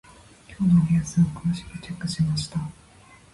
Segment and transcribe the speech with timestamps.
[0.47, 2.59] 今日のニュースを詳しくチェックしました。